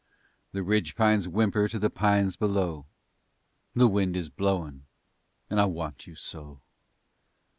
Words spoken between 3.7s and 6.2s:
The wind is blowin' and I want you